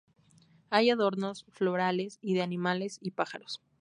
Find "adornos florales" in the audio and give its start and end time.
0.89-2.17